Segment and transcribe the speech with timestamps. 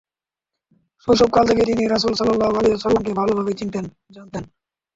[1.03, 4.43] শৈশবকাল থেকেই তিনি রাসূল সাল্লাল্লাহু আলাইহি ওয়াসাল্লাম-কে ভাল ভাবেই চিনতেন-জানতেন।